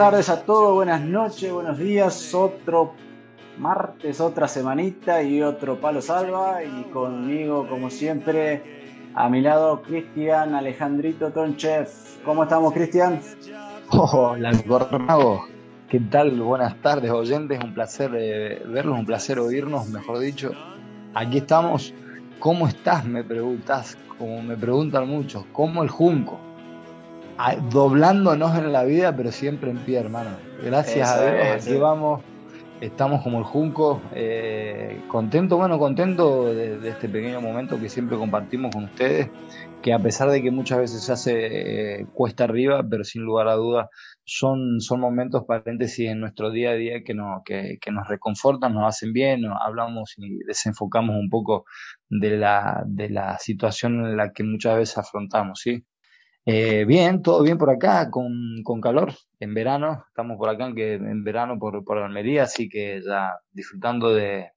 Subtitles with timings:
[0.00, 2.32] Tardes a todos, buenas noches, buenos días.
[2.34, 2.94] Otro
[3.58, 6.64] martes, otra semanita y otro palo salva.
[6.64, 8.62] Y conmigo, como siempre,
[9.14, 11.86] a mi lado, Cristian Alejandrito Tonchev.
[12.24, 13.20] ¿Cómo estamos, Cristian?
[13.90, 15.44] Hola, Gornago.
[15.90, 16.30] ¿Qué tal?
[16.40, 17.62] Buenas tardes, oyentes.
[17.62, 20.52] Un placer eh, verlos, un placer oírnos, mejor dicho.
[21.12, 21.92] Aquí estamos.
[22.38, 23.04] ¿Cómo estás?
[23.04, 25.44] Me preguntas, como me preguntan muchos.
[25.52, 26.40] ¿Cómo el Junco?
[27.70, 30.30] Doblándonos en la vida, pero siempre en pie, hermano.
[30.62, 32.22] Gracias a Dios, aquí vamos,
[32.80, 38.74] estamos como el Junco, eh, contento, bueno, contento de, este pequeño momento que siempre compartimos
[38.74, 39.30] con ustedes,
[39.82, 43.48] que a pesar de que muchas veces se hace eh, cuesta arriba, pero sin lugar
[43.48, 43.88] a dudas
[44.24, 48.74] son, son momentos paréntesis en nuestro día a día que, no, que, que nos reconfortan,
[48.74, 51.64] nos hacen bien, nos hablamos y desenfocamos un poco
[52.08, 55.84] de la, de la situación en la que muchas veces afrontamos, ¿sí?
[56.46, 60.78] Eh, bien, todo bien por acá, con, con, calor, en verano, estamos por acá en,
[60.78, 64.52] en verano por, por Almería, así que ya disfrutando de,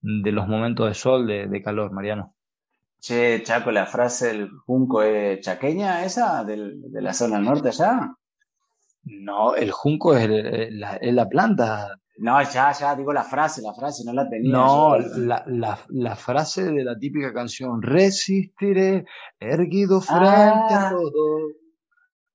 [0.00, 2.34] de los momentos de sol, de, de, calor, Mariano.
[2.98, 8.14] Che, Chaco, la frase del junco es chaqueña esa, del, de la zona norte allá.
[9.06, 10.28] No, el junco es,
[10.72, 14.50] la, es la planta no, ya, ya, digo la frase, la frase, no la tenía.
[14.50, 19.04] No, la, la, la, frase de la típica canción, resistiré,
[19.38, 20.90] erguido frente a ah.
[20.90, 21.52] todo,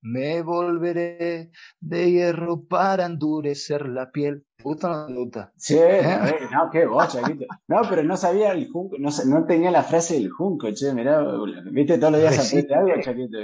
[0.02, 4.46] me volveré de hierro para endurecer la piel.
[4.56, 5.52] ¿Te gusta o no gusta?
[5.58, 6.20] Sí, ¿Eh?
[6.52, 7.22] no, qué bocha,
[7.68, 11.24] No, pero no sabía el junco, no, no tenía la frase del junco, che, mirá,
[11.72, 13.38] viste todos los días aprende algo, Chaquito.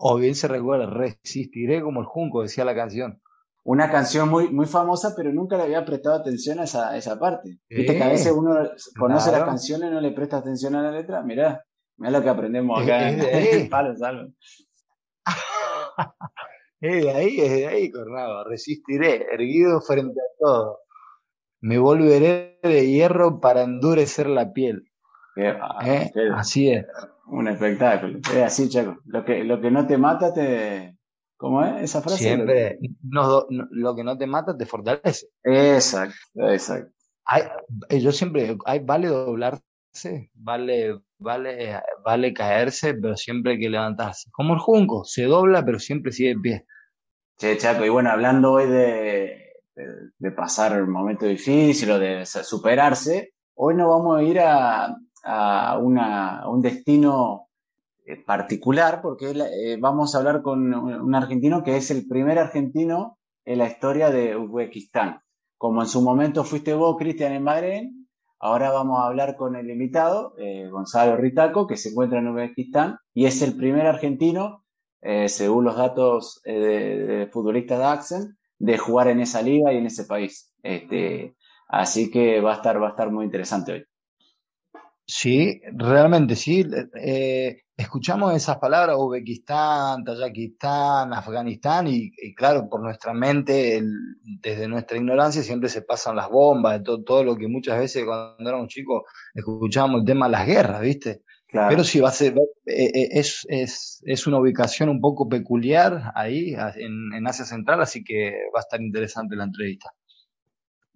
[0.00, 3.20] O bien se recuerda, resistiré como el junco, decía la canción
[3.68, 7.58] una canción muy, muy famosa, pero nunca le había prestado atención a esa, esa parte.
[7.68, 8.56] Viste que a veces uno
[8.98, 11.22] conoce las canciones y no le presta atención a la letra.
[11.22, 11.62] Mirá,
[11.98, 13.10] mirá lo que aprendemos acá.
[13.10, 14.32] Es, de Palo, salvo.
[16.80, 18.44] es de ahí, es de ahí, Cornado.
[18.44, 20.78] Resistiré, erguido frente a todo.
[21.60, 24.90] Me volveré de hierro para endurecer la piel.
[25.36, 26.10] ¿Eh?
[26.34, 26.86] Así es.
[27.30, 28.18] Un espectáculo.
[28.18, 28.98] Es así, Chaco.
[29.04, 30.98] Lo que, lo que no te mata te,
[31.38, 32.18] ¿Cómo es esa frase?
[32.18, 35.28] Siempre, no, lo que no te mata te fortalece.
[35.44, 36.92] Exacto, exacto.
[37.24, 37.44] Hay,
[37.88, 44.28] eh, yo siempre, hay, vale doblarse, vale, vale, vale caerse, pero siempre hay que levantarse.
[44.32, 46.66] Como el junco, se dobla, pero siempre sigue en pie.
[47.38, 49.52] Che, Chaco, y bueno, hablando hoy de,
[50.18, 54.96] de, pasar un momento difícil o de superarse, hoy nos vamos a ir a,
[55.28, 55.78] a,
[56.48, 57.48] un destino
[58.06, 63.18] eh, particular porque eh, vamos a hablar con un argentino que es el primer argentino
[63.44, 65.20] en la historia de Uzbekistán.
[65.56, 69.70] Como en su momento fuiste vos, Cristian, en Bahrein, ahora vamos a hablar con el
[69.70, 74.64] invitado, eh, Gonzalo Ritaco, que se encuentra en Uzbekistán y es el primer argentino,
[75.26, 80.52] según los datos de, futbolistas de de jugar en esa liga y en ese país.
[80.62, 81.36] Este,
[81.68, 83.84] así que va a estar, va a estar muy interesante hoy.
[85.10, 86.66] Sí, realmente sí.
[87.00, 93.82] Eh, escuchamos esas palabras, Uzbekistán, Tayikistán, Afganistán, y, claro, por nuestra mente,
[94.22, 98.04] desde nuestra ignorancia, siempre se pasan las bombas, de todo, todo, lo que muchas veces
[98.04, 101.22] cuando éramos chicos escuchábamos el tema de las guerras, ¿viste?
[101.50, 102.34] Pero sí, va a ser,
[102.66, 107.80] eh, eh, es, es, es, una ubicación un poco peculiar ahí, en, en Asia Central,
[107.80, 109.90] así que va a estar interesante la entrevista.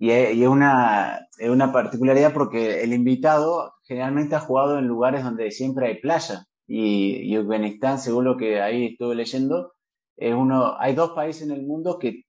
[0.02, 5.52] Y es, una, es una particularidad porque el invitado generalmente ha jugado en lugares donde
[5.52, 6.44] siempre hay playa.
[6.66, 9.74] Y, y Afganistán, según lo que ahí estuve leyendo,
[10.16, 12.24] es uno, hay dos países en el mundo que,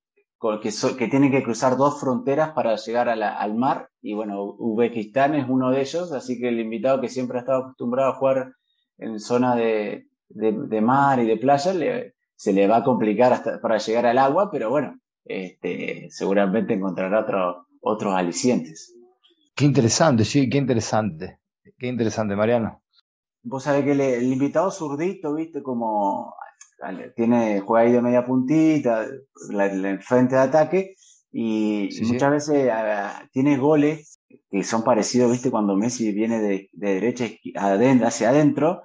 [0.62, 3.90] que, tienen que cruzar dos fronteras para llegar al mar.
[4.04, 7.64] Y bueno, Uzbekistán es uno de ellos, así que el invitado que siempre ha estado
[7.64, 8.54] acostumbrado a jugar
[9.00, 11.74] en zonas de, de, mar y de playa,
[12.36, 17.22] se le va a complicar hasta para llegar al agua, pero bueno, este, seguramente encontrará
[17.22, 18.96] otro, otros alicientes.
[19.56, 21.40] Qué interesante, sí, qué interesante.
[21.78, 22.82] Qué interesante, Mariano.
[23.44, 26.34] Vos sabés que el, invitado zurdito, viste, como
[27.16, 30.96] tiene, juega ahí de media puntita, el frente de ataque,
[31.32, 32.72] y muchas veces
[33.32, 38.84] tiene goles que son parecidos, viste, cuando Messi viene de, de derecha adentro, hacia adentro,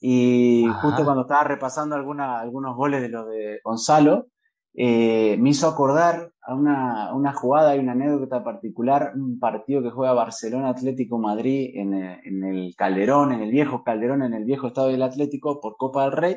[0.00, 4.26] y justo cuando estaba repasando alguna, algunos goles de los de Gonzalo,
[4.76, 9.90] eh, me hizo acordar a una, una, jugada y una anécdota particular, un partido que
[9.90, 14.44] juega Barcelona Atlético Madrid en el, en el, Calderón, en el viejo Calderón, en el
[14.44, 16.36] viejo estado del Atlético por Copa del Rey,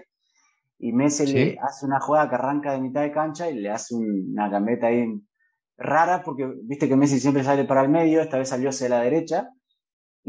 [0.79, 3.95] y Messi le hace una jugada que arranca de mitad de cancha y le hace
[3.95, 5.19] una gambeta ahí
[5.75, 9.01] rara, porque viste que Messi siempre sale para el medio, esta vez salió hacia la
[9.01, 9.49] derecha,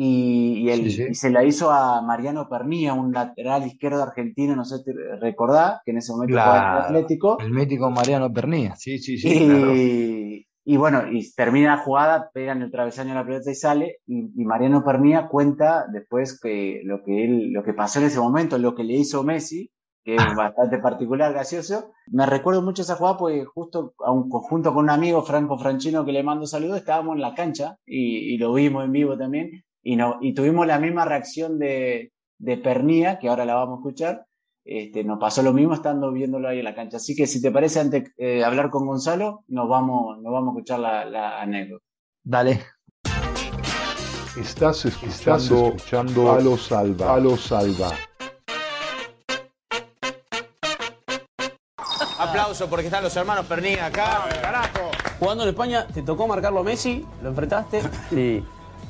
[0.00, 4.92] y, él, se la hizo a Mariano Pernía, un lateral izquierdo argentino, no sé si
[4.92, 7.36] recordá, que en ese momento jugaba el Atlético.
[7.40, 9.28] El mítico Mariano Pernía, sí, sí, sí.
[9.28, 13.96] Y, y, bueno, y termina la jugada, pega en el travesaño la pelota y sale,
[14.06, 18.56] y, Mariano Pernía cuenta después que lo que él, lo que pasó en ese momento,
[18.56, 19.68] lo que le hizo Messi,
[20.04, 21.90] que es bastante particular, gracioso.
[22.06, 26.04] Me recuerdo mucho esa jugada porque justo a un conjunto con un amigo, Franco Franchino,
[26.04, 29.64] que le mando saludos, estábamos en la cancha y, y, lo vimos en vivo también
[29.88, 33.80] y, no, y tuvimos la misma reacción de, de Pernía, que ahora la vamos a
[33.80, 34.26] escuchar.
[34.62, 36.98] Este, nos pasó lo mismo estando viéndolo ahí en la cancha.
[36.98, 40.48] Así que si te parece, antes de eh, hablar con Gonzalo, nos vamos, nos vamos
[40.48, 41.82] a escuchar la, la anécdota.
[42.22, 42.60] Dale.
[44.38, 47.14] Estás escuchando, escuchando a los salva.
[47.14, 47.90] A los salva.
[52.18, 54.28] Aplauso porque están los hermanos Pernía acá.
[54.42, 54.90] Carajo.
[55.18, 57.06] Jugando en España, ¿te tocó marcarlo a Messi?
[57.22, 57.80] ¿Lo enfrentaste?
[58.10, 58.44] Sí.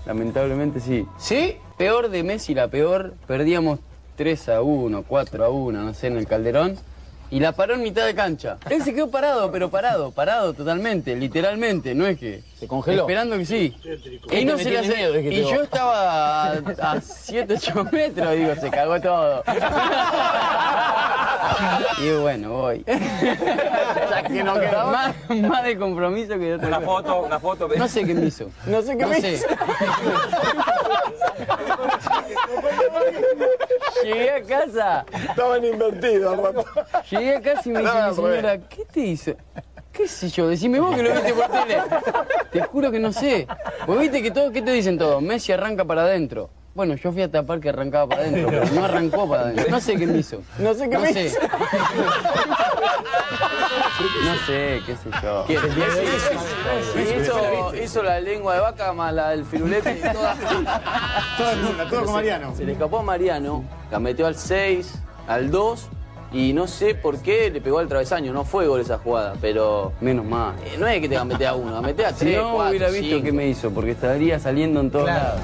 [0.08, 1.06] Lamentablemente sí.
[1.18, 1.58] ¿Sí?
[1.76, 3.78] Peor de Messi, la peor, perdíamos
[4.16, 6.76] 3 a 1, 4 a 1, no sé, en el Calderón.
[7.30, 8.56] Y la paró en mitad de cancha.
[8.70, 12.42] Él se quedó parado, pero parado, parado totalmente, literalmente, no es que...
[12.58, 13.02] ¿Se congeló?
[13.02, 13.76] Esperando que sí.
[14.32, 15.30] Y no se le hace...
[15.30, 19.44] Y yo estaba a 7, 8 metros, digo, se cagó todo.
[22.00, 22.84] Y bueno, voy.
[22.86, 24.86] ya que no quedó.
[24.86, 27.68] Más, más, de compromiso que de otra Una foto, una foto.
[27.76, 28.50] No sé qué me hizo.
[28.66, 29.32] No sé qué no me sé.
[29.34, 29.46] hizo.
[34.04, 35.04] Llegué a casa.
[35.28, 36.38] Estaban invertidos,
[37.10, 39.32] Llegué a casa y me dice mi señora, ¿qué te hizo?
[39.92, 40.48] ¿Qué sé yo?
[40.48, 41.78] Decime vos que lo viste por tele.
[42.52, 43.48] Te juro que no sé.
[43.86, 45.20] Vos viste que todo, ¿qué te dicen todos?
[45.20, 46.50] Messi arranca para adentro.
[46.74, 49.66] Bueno, yo fui a tapar que arrancaba para adentro, pero no arrancó para adentro.
[49.68, 50.40] No sé qué me hizo.
[50.58, 51.24] No sé qué no me sé.
[51.26, 51.40] hizo.
[54.24, 55.44] No sé, qué sé yo.
[55.48, 55.54] ¿Qué?
[57.20, 60.36] Hizo, hizo la lengua de vaca más la del firulete y toda.
[61.36, 62.54] Todo el mundo, todo con Mariano.
[62.54, 65.88] Se le escapó a Mariano, la metió al 6, al 2
[66.32, 69.92] y no sé por qué le pegó al travesaño, no fue gol esa jugada, pero
[70.00, 70.54] menos mal.
[70.64, 72.30] Eh, no es que te va a meter a uno, va a meter a tres,
[72.34, 73.24] Si no cuatro, hubiera visto cinco.
[73.24, 75.24] qué me hizo, porque estaría saliendo en todos Claro.
[75.24, 75.40] lados.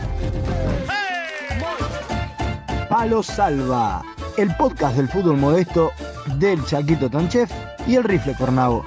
[2.89, 4.03] Palo Salva,
[4.37, 5.91] el podcast del fútbol modesto
[6.37, 7.51] del Chaquito Tonchef
[7.87, 8.85] y el Rifle Cornavo.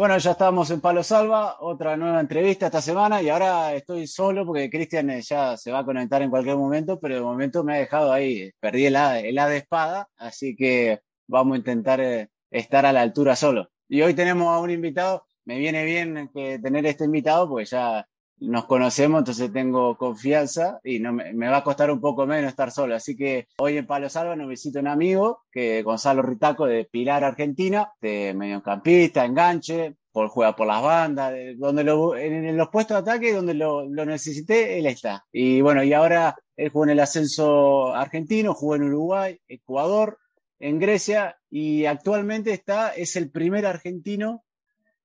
[0.00, 4.46] Bueno, ya estamos en Palo Salva, otra nueva entrevista esta semana y ahora estoy solo
[4.46, 7.74] porque Cristian eh, ya se va a conectar en cualquier momento, pero de momento me
[7.74, 12.30] ha dejado ahí, perdí el A, el de espada, así que vamos a intentar eh,
[12.50, 13.68] estar a la altura solo.
[13.88, 18.08] Y hoy tenemos a un invitado, me viene bien que tener este invitado porque ya
[18.40, 22.70] nos conocemos, entonces tengo confianza y no me, va a costar un poco menos estar
[22.70, 22.94] solo.
[22.94, 27.22] Así que hoy en Palo Salva nos visita un amigo, que Gonzalo Ritaco de Pilar,
[27.24, 32.68] Argentina, de mediocampista, enganche, por, juega por las bandas, de- donde lo, en, en los
[32.68, 35.24] puestos de ataque donde lo, lo necesité, él está.
[35.32, 40.18] Y bueno, y ahora él jugó en el ascenso argentino, jugó en Uruguay, Ecuador,
[40.58, 44.44] en Grecia y actualmente está, es el primer argentino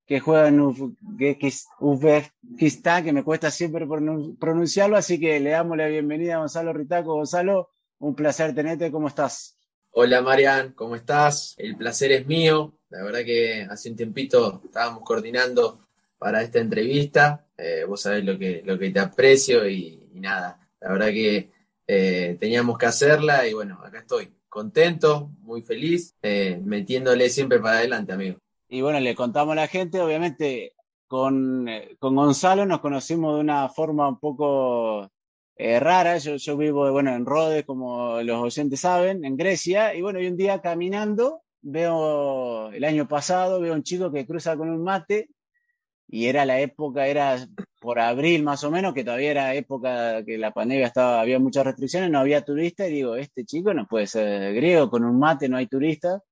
[0.06, 0.60] que juega en
[1.80, 6.72] Uzbekistán, que me cuesta siempre pronun- pronunciarlo, así que le damos la bienvenida a Gonzalo
[6.72, 7.14] Ritaco.
[7.14, 9.56] Gonzalo, un placer tenerte, ¿cómo estás?
[9.90, 11.54] Hola Marian, ¿cómo estás?
[11.56, 12.78] El placer es mío.
[12.90, 17.46] La verdad que hace un tiempito estábamos coordinando para esta entrevista.
[17.56, 20.60] Eh, vos sabés lo que, lo que te aprecio y, y nada.
[20.80, 21.50] La verdad que
[21.86, 24.32] eh, teníamos que hacerla y bueno, acá estoy.
[24.48, 28.38] Contento, muy feliz, eh, metiéndole siempre para adelante, amigo.
[28.68, 30.74] Y bueno, le contamos a la gente, obviamente,
[31.06, 35.10] con, eh, con Gonzalo nos conocimos de una forma un poco
[35.56, 36.18] eh, rara.
[36.18, 39.94] Yo, yo vivo, bueno, en Rhodes, como los oyentes saben, en Grecia.
[39.94, 44.56] Y bueno, y un día caminando, veo, el año pasado, veo un chico que cruza
[44.56, 45.28] con un mate.
[46.08, 47.36] Y era la época, era
[47.80, 51.64] por abril más o menos, que todavía era época que la pandemia estaba, había muchas
[51.66, 52.88] restricciones, no había turistas.
[52.88, 56.22] Y digo, este chico no puede ser griego, con un mate no hay turistas.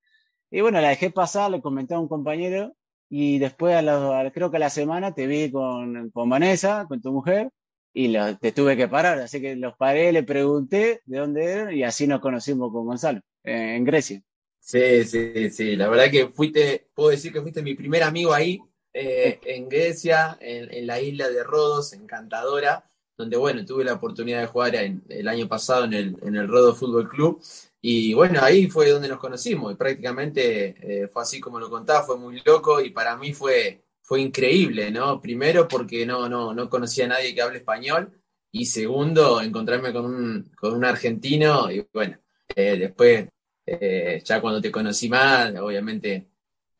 [0.54, 2.76] Y bueno, la dejé pasar, le comenté a un compañero
[3.10, 7.02] y después, a a- creo que a la semana te vi con, con Vanessa, con
[7.02, 7.50] tu mujer,
[7.92, 9.18] y lo- te tuve que parar.
[9.18, 13.20] Así que los paré, le pregunté de dónde eran y así nos conocimos con Gonzalo.
[13.42, 14.22] en Grecia.
[14.60, 15.74] Sí, sí, sí.
[15.74, 18.60] La verdad que fuiste, puedo decir que fuiste mi primer amigo ahí,
[18.92, 24.46] eh, en Grecia, en, la isla de Rodos, encantadora, donde, bueno, tuve la oportunidad de
[24.46, 27.42] jugar el año pasado en el, en el Rodos Fútbol Club.
[27.86, 32.02] Y bueno, ahí fue donde nos conocimos y prácticamente eh, fue así como lo contaba,
[32.02, 35.20] fue muy loco y para mí fue, fue increíble, ¿no?
[35.20, 38.18] Primero porque no, no, no conocía a nadie que hable español
[38.50, 42.16] y segundo, encontrarme con un, con un argentino y bueno,
[42.56, 43.28] eh, después,
[43.66, 46.28] eh, ya cuando te conocí más, obviamente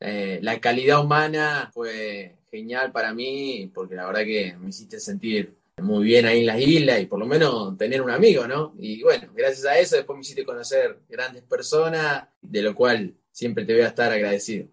[0.01, 6.04] la calidad humana fue genial para mí porque la verdad que me hiciste sentir muy
[6.04, 8.75] bien ahí en las islas y por lo menos tener un amigo, ¿no?
[8.78, 13.64] Y bueno, gracias a eso después me hiciste conocer grandes personas, de lo cual siempre
[13.64, 14.69] te voy a estar agradecido.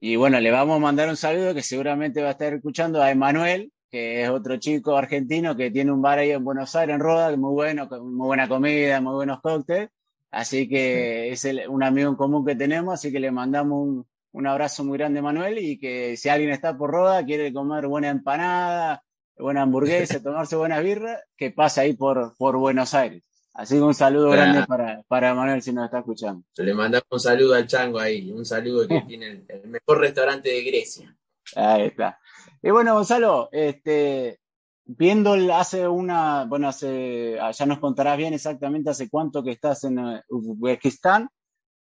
[0.00, 3.10] Y bueno, le vamos a mandar un saludo que seguramente va a estar escuchando a
[3.10, 7.00] Emanuel, que es otro chico argentino que tiene un bar ahí en Buenos Aires, en
[7.00, 9.90] Roda, muy bueno, muy buena comida, muy buenos cócteles.
[10.30, 14.46] Así que es un amigo en común que tenemos, así que le mandamos un, un
[14.46, 18.10] abrazo muy grande a Manuel y que si alguien está por Roda, quiere comer buena
[18.10, 19.02] empanada,
[19.48, 23.22] buena hamburguesa, tomarse buena birra, que pasa ahí por, por Buenos Aires.
[23.54, 26.44] Así que un saludo grande para, para Manuel si nos está escuchando.
[26.58, 30.62] Le mandamos un saludo al Chango ahí, un saludo que tiene el, mejor restaurante de
[30.62, 31.16] Grecia.
[31.56, 32.20] Ahí está.
[32.62, 34.38] Y bueno, Gonzalo, este,
[34.84, 39.98] viendo hace una, bueno, hace, ya nos contarás bien exactamente hace cuánto que estás en
[39.98, 41.28] eh, Uzbekistán,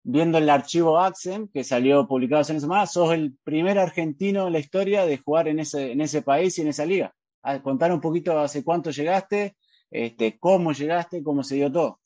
[0.02, 4.52] viendo el archivo AXEM que salió publicado hace una semana, sos el primer argentino en
[4.52, 7.14] la historia de jugar en ese, en ese país y en esa liga
[7.62, 9.56] contar un poquito hace cuánto llegaste,
[9.90, 11.98] este, cómo llegaste, cómo se dio todo.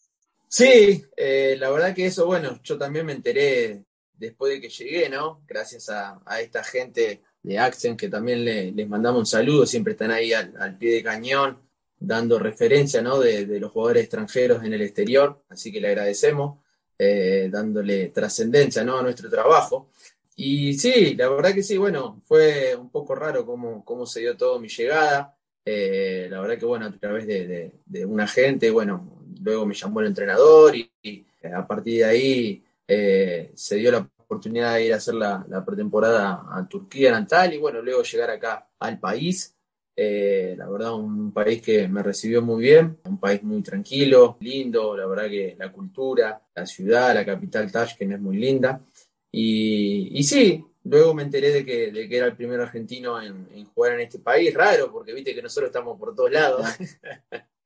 [0.49, 5.09] Sí, eh, la verdad que eso, bueno, yo también me enteré después de que llegué,
[5.09, 5.43] ¿no?
[5.47, 10.33] Gracias a, esta gente de Accent que también les mandamos un saludo, siempre están ahí
[10.33, 11.61] al, pie de cañón,
[11.99, 13.19] dando referencia, ¿no?
[13.19, 16.61] De, los jugadores extranjeros en el exterior, así que le agradecemos,
[16.99, 18.99] eh, dándole trascendencia, ¿no?
[18.99, 19.91] A nuestro trabajo.
[20.39, 24.37] Y sí, la verdad que sí, bueno, fue un poco raro cómo, cómo se dio
[24.37, 25.35] todo mi llegada.
[25.65, 30.01] Eh, la verdad que, bueno, a través de, de, un agente, bueno, luego me llamó
[30.01, 34.97] el entrenador y, a partir de ahí eh, se dio la oportunidad de ir a
[34.97, 39.55] hacer la, pretemporada a Turquía, en Antal, y bueno, luego llegar acá al país.
[39.99, 44.95] Eh, la verdad, un país que me recibió muy bien, un país muy tranquilo, lindo,
[44.95, 48.83] la verdad que la cultura, la ciudad, la capital Tashkent es muy linda.
[49.33, 53.95] Y, sí, luego me enteré de que, de que era el primer argentino en, jugar
[53.95, 56.67] en este país, raro, porque viste que nosotros estamos por todos lados.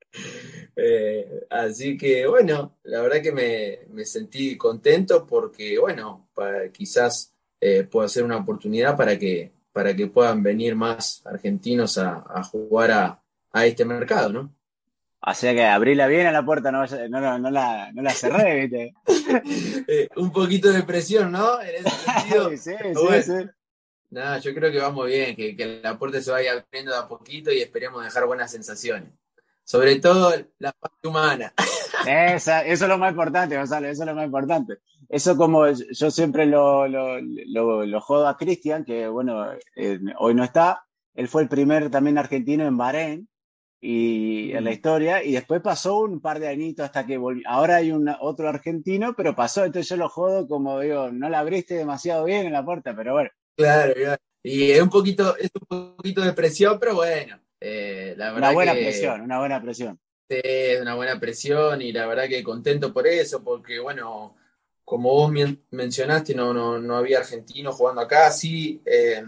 [0.75, 7.85] Eh, así que bueno, la verdad que me, sentí contento porque, bueno, para, quizás eh,
[7.85, 13.23] pueda ser una oportunidad para que, para que puedan venir más argentinos a, jugar a,
[13.53, 14.55] a este mercado, ¿no?
[15.23, 18.61] O sea que abríla bien a la puerta, no, no, no, la, no la cerré,
[18.61, 18.95] ¿viste?
[19.89, 21.61] Eh, un poquito de presión, ¿no?
[21.61, 22.51] En ese sentido.
[22.57, 23.51] sí, sí, sí.
[24.11, 27.07] Nada, yo creo que vamos bien, que, que, la puerta se vaya abriendo de a
[27.09, 29.11] poquito y esperemos dejar buenas sensaciones.
[29.65, 31.55] Sobre todo la parte humana.
[32.07, 34.79] Esa, eso es lo más importante, Gonzalo, eso es lo más importante.
[35.09, 40.35] Eso como yo siempre lo, lo, lo, lo jodo a Cristian, que bueno, eh, hoy
[40.35, 43.29] no está, él fue el primer también argentino en Bahrein,
[43.81, 47.43] y en la historia, y después pasó un par de añitos hasta que volvió.
[47.49, 51.39] Ahora hay un, otro argentino, pero pasó, entonces yo lo jodo como digo, no la
[51.39, 53.31] abriste demasiado bien en la puerta, pero bueno.
[53.57, 53.95] Claro,
[54.43, 58.53] y es un poquito, es un poquito de presión, pero bueno, eh, la verdad Una
[58.53, 59.99] buena presión, una buena presión.
[60.29, 64.37] Es una buena presión y la verdad que contento por eso, porque bueno,
[64.85, 65.33] como vos
[65.71, 69.25] mencionaste, no, no, no había argentinos jugando acá, sí, eh,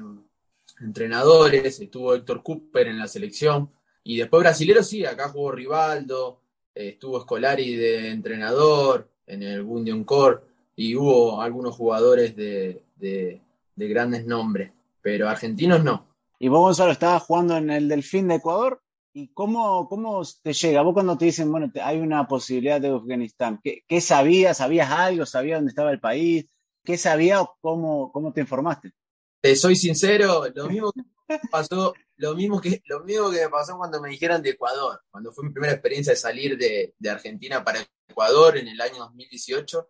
[0.80, 3.70] entrenadores, estuvo Héctor Cooper en la selección,
[4.04, 6.40] y después brasilero sí, acá jugó Rivaldo,
[6.74, 10.40] eh, estuvo Scolari de entrenador en el Bundion Core
[10.74, 12.82] y hubo algunos jugadores de,
[13.76, 16.06] grandes nombres, pero argentinos no.
[16.38, 18.80] Y vos, Gonzalo, estabas jugando en el Delfín de Ecuador.
[19.14, 20.80] ¿Y cómo, cómo te llega?
[20.80, 24.56] Vos cuando te dicen, bueno, hay una posibilidad de Afganistán, ¿qué, qué sabías?
[24.56, 25.26] ¿Sabías algo?
[25.26, 26.46] ¿Sabías dónde estaba el país?
[26.82, 28.92] ¿Qué sabías o cómo, cómo te informaste?
[29.42, 31.02] Te soy sincero, lo mismo que
[31.50, 31.92] pasó
[32.22, 35.44] lo mismo que, lo mismo que me pasó cuando me dijeron de Ecuador, cuando fue
[35.44, 39.88] mi primera experiencia de salir de, Argentina para Ecuador en el año 2018.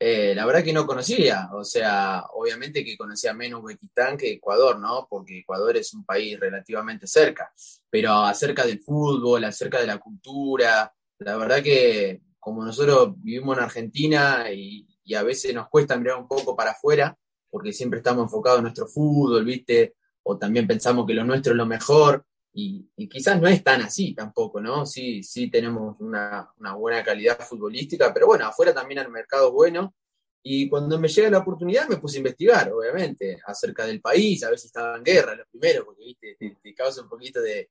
[0.00, 4.80] Eh, la verdad que no conocía, o sea, obviamente que conocía menos Uzbekistán que Ecuador,
[4.80, 5.06] ¿no?
[5.08, 7.52] Porque Ecuador es un país relativamente cerca,
[7.90, 13.64] pero acerca del fútbol, acerca de la cultura, la verdad que como nosotros vivimos en
[13.64, 17.16] Argentina y, y a veces nos cuesta mirar un poco para afuera,
[17.50, 19.94] porque siempre estamos enfocados en nuestro fútbol, ¿viste?
[20.24, 22.24] O también pensamos que lo nuestro es lo mejor,
[22.56, 24.86] y, quizás no es tan así tampoco, ¿no?
[24.86, 29.94] Sí, sí tenemos una, buena calidad futbolística, pero bueno, afuera también el mercado bueno,
[30.42, 34.50] Y cuando me llega la oportunidad me puse a investigar, obviamente, acerca del país, a
[34.50, 36.36] ver si estaba en guerra, lo primero, porque ¿viste?
[36.38, 37.70] Te, causa un poquito de,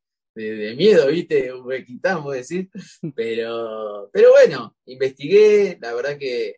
[0.75, 1.53] miedo, ¿viste?
[1.53, 2.69] Un requitán, vos decir.
[3.15, 6.57] Pero, pero bueno, investigué, la verdad que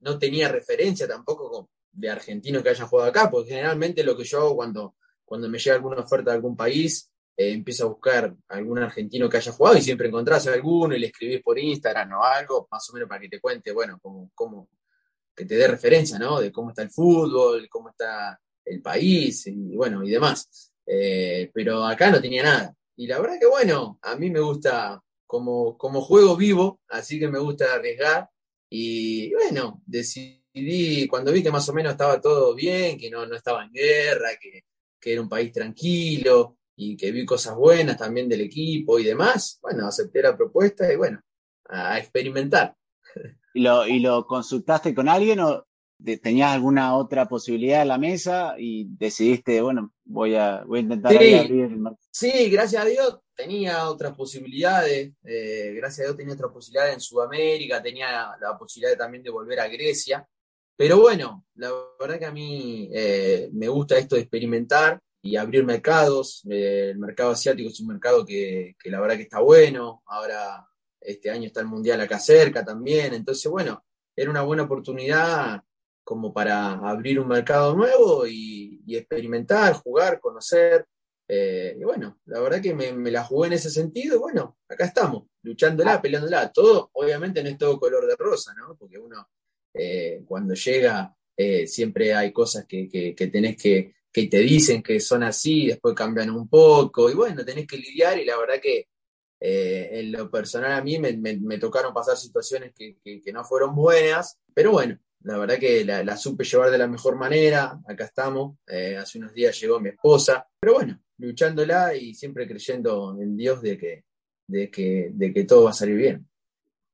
[0.00, 4.38] no tenía referencia tampoco de argentinos que hayan jugado acá, porque generalmente lo que yo
[4.38, 4.94] hago cuando,
[5.26, 9.36] cuando me llega alguna oferta de algún país, eh, empiezo a buscar algún argentino que
[9.36, 12.94] haya jugado y siempre encontrás alguno y le escribís por Instagram o algo, más o
[12.94, 14.70] menos para que te cuente, bueno, como, como
[15.34, 16.40] que te dé referencia, ¿no?
[16.40, 20.72] De cómo está el fútbol, cómo está el país y bueno, y demás.
[20.86, 22.74] Eh, pero acá no tenía nada.
[22.96, 27.28] Y la verdad que bueno, a mí me gusta como, como juego vivo, así que
[27.28, 28.30] me gusta arriesgar.
[28.70, 33.36] Y bueno, decidí, cuando vi que más o menos estaba todo bien, que no, no
[33.36, 34.64] estaba en guerra, que,
[35.06, 39.60] que era un país tranquilo, y que vi cosas buenas también del equipo y demás,
[39.62, 41.20] bueno, acepté la propuesta y bueno,
[41.68, 42.74] a experimentar.
[43.54, 45.64] ¿Y lo, y lo consultaste con alguien o
[46.20, 51.12] tenías alguna otra posibilidad en la mesa y decidiste, bueno, voy a, voy a intentar
[51.12, 51.78] sí, abrir el
[52.10, 57.00] Sí, gracias a Dios tenía otras posibilidades, eh, gracias a Dios tenía otras posibilidades en
[57.00, 60.26] Sudamérica, tenía la posibilidad también de volver a Grecia,
[60.76, 65.64] pero bueno, la verdad que a mí eh, me gusta esto de experimentar y abrir
[65.64, 66.42] mercados.
[66.50, 70.02] Eh, el mercado asiático es un mercado que, la verdad que está bueno.
[70.06, 70.66] Ahora,
[71.00, 73.14] este año está el Mundial acá cerca también.
[73.14, 75.62] Entonces, bueno, era una buena oportunidad
[76.04, 80.86] como para abrir un mercado nuevo y, experimentar, jugar, conocer.
[81.28, 84.84] Eh, y bueno, la verdad que me, la jugué en ese sentido y bueno, acá
[84.84, 86.02] estamos, luchándola, ah.
[86.02, 86.52] peleándola.
[86.52, 88.76] Todo, obviamente no es todo color de rosa, ¿no?
[88.76, 89.26] Porque uno
[89.78, 91.12] eh, cuando llega
[91.66, 96.30] siempre hay cosas que, que tenés que, que te dicen que son así, después cambian
[96.30, 98.88] un poco, y bueno, tenés que lidiar y la verdad que
[99.38, 102.96] eh, en lo personal a mí me, tocaron pasar situaciones que,
[103.30, 107.78] no fueron buenas, pero bueno, la verdad que la, supe llevar de la mejor manera,
[107.86, 113.18] acá estamos, eh, hace unos días llegó mi esposa, pero bueno, luchándola y siempre creyendo
[113.20, 114.04] en Dios de que,
[114.46, 116.26] de que, de que todo va a salir bien.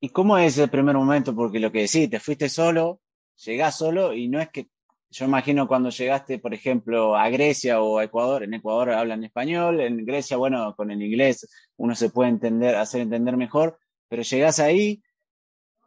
[0.04, 1.32] ¿Y cómo es el primer momento?
[1.32, 3.00] Porque lo que decís, te fuiste solo,
[3.44, 4.66] llegás solo y no es que
[5.10, 9.80] yo imagino cuando llegaste, por ejemplo, a Grecia o a Ecuador, en Ecuador hablan español,
[9.80, 14.58] en Grecia, bueno, con el inglés uno se puede entender, hacer entender mejor, pero llegás
[14.58, 15.04] ahí,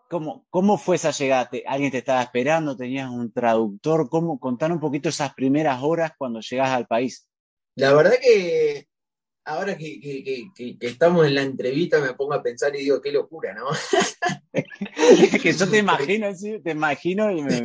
[0.10, 1.50] ¿cómo, cómo fue esa llegada?
[1.68, 2.78] ¿Alguien te estaba esperando?
[2.78, 4.10] ¿Tenías un traductor?
[4.10, 4.40] ¿Cómo?
[4.40, 7.28] Contar un poquito esas primeras horas cuando llegás al país.
[7.76, 8.88] La verdad que
[9.46, 13.68] ahora que, estamos en la entrevista me pongo a pensar y digo, qué locura, ¿no?
[15.42, 17.64] que yo te imagino, sí, te imagino y me,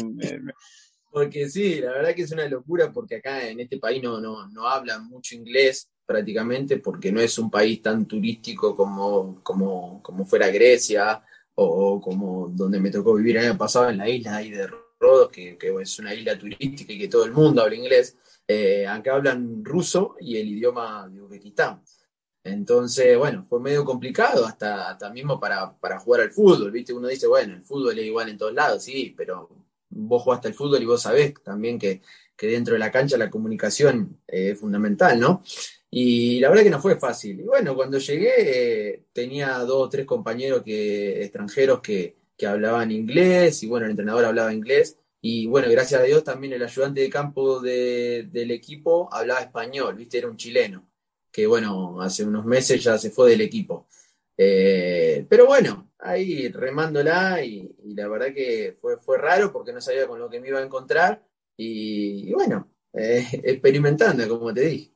[1.11, 4.47] porque sí, la verdad que es una locura porque acá en este país no, no,
[4.49, 10.25] no hablan mucho inglés prácticamente porque no es un país tan turístico como, como, como
[10.25, 11.23] fuera Grecia
[11.55, 15.31] o, como donde me tocó vivir el año pasado en la isla ahí de Rodos,
[15.31, 18.17] que, es una isla turística y que todo el mundo habla inglés.
[18.53, 21.81] Eh, acá hablan ruso y el idioma de Uzbekistán.
[22.43, 26.93] Entonces, bueno, fue medio complicado hasta, hasta mismo para, para jugar al fútbol, ¿viste?
[26.93, 29.49] Uno dice, bueno, el fútbol es igual en todos lados, sí, pero
[29.91, 32.03] vos jugaste al fútbol y vos sabés también que,
[32.37, 35.43] dentro de la cancha la comunicación eh, es fundamental, ¿no?
[35.89, 37.39] Y la verdad que no fue fácil.
[37.41, 42.17] Y bueno, cuando llegué eh, tenía dos o tres compañeros que, extranjeros que,
[42.49, 44.97] hablaban inglés y bueno, el entrenador hablaba inglés.
[45.23, 50.19] Y bueno, gracias a Dios también el ayudante de campo del equipo hablaba español, ¿viste?
[50.19, 50.89] Era un chileno,
[51.31, 53.87] que bueno, hace unos meses ya se fue del equipo.
[54.37, 60.07] Eh, pero bueno, ahí remándola y, la verdad que fue, fue raro porque no sabía
[60.09, 61.23] con lo que me iba a encontrar
[61.55, 64.93] y, bueno, eh, experimentando, como te dije.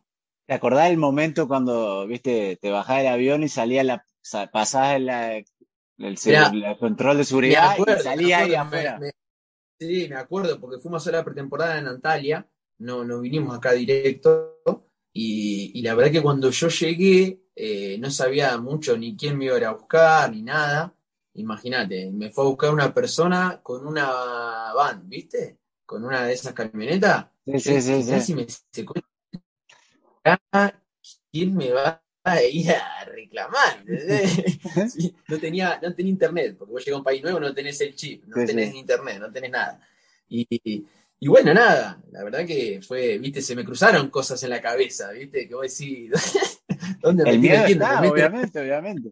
[0.47, 4.07] ¿Te acordás del momento cuando, viste, te bajás del avión y salía la,
[4.99, 5.37] la,
[5.99, 8.99] el, control de seguridad y salía ahí afuera?
[9.79, 14.61] Sí, me acuerdo, porque fuimos a la pretemporada en Antalya, no, no vinimos acá directo,
[15.13, 19.47] y, y la verdad que cuando yo llegué, eh, no sabía mucho ni quién me
[19.47, 20.95] iba a ir a buscar, ni nada.
[21.35, 25.59] Imagínate, me fue a buscar una persona con una van, ¿viste?
[25.87, 27.27] Con una de esas camionetas.
[27.47, 28.47] Sí, sí, sí, me
[31.31, 33.85] ¿Quién me va a ir a reclamar?
[35.29, 37.95] no, tenía, no tenía internet, porque vos llegas a un país nuevo, no tenés el
[37.95, 39.81] chip, no tenés internet, no tenés nada.
[40.29, 40.47] Y,
[41.21, 45.11] y bueno, nada, la verdad que fue, viste, se me cruzaron cosas en la cabeza,
[45.13, 46.11] viste, que vos decís,
[47.01, 49.11] ¿dónde me miedo está, me obviamente, obviamente.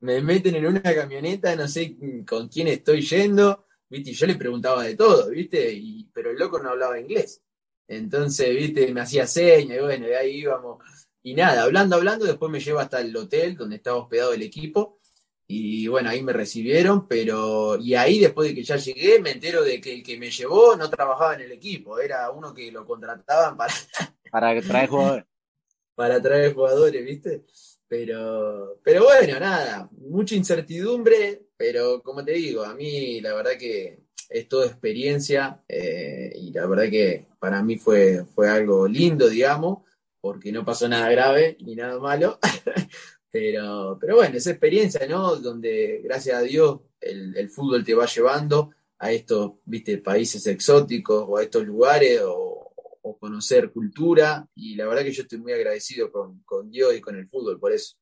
[0.00, 4.36] Me meten en una camioneta, no sé con quién estoy yendo, viste, y yo le
[4.36, 7.42] preguntaba de todo, viste, y, pero el loco no hablaba inglés.
[7.88, 10.78] Entonces, viste, me hacía señas, y bueno, de ahí íbamos.
[11.26, 15.00] Y nada, hablando, hablando, después me lleva hasta el hotel donde estaba hospedado el equipo.
[15.46, 17.78] Y bueno, ahí me recibieron, pero.
[17.80, 20.76] Y ahí, después de que ya llegué, me entero de que el que me llevó
[20.76, 23.72] no trabajaba en el equipo, era uno que lo contrataban para.
[24.30, 25.24] para traer jugadores.
[25.94, 27.44] para traer jugadores, ¿viste?
[27.88, 34.04] Pero, pero bueno, nada, mucha incertidumbre, pero como te digo, a mí la verdad que
[34.28, 39.84] es toda experiencia eh, y la verdad que para mí fue, fue algo lindo, digamos,
[40.24, 42.38] porque no pasó nada grave ni nada malo.
[43.30, 45.36] pero, pero bueno, esa experiencia, ¿no?
[45.36, 51.26] Donde gracias a Dios el, el, fútbol te va llevando a estos, viste, países exóticos
[51.28, 55.52] o a estos lugares o, o conocer cultura y la verdad que yo estoy muy
[55.52, 57.96] agradecido con, con Dios y con el fútbol por eso.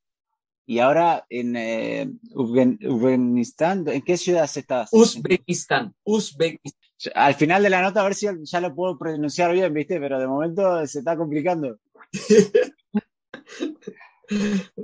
[0.64, 4.90] Y ahora en eh, Uzbekistán, ¿en qué ciudad estás?
[4.92, 6.82] Uzbekistán, Uzbekistán.
[7.16, 9.98] Al final de la nota, a ver si ya lo puedo pronunciar bien, ¿viste?
[9.98, 11.78] Pero de momento se está complicando.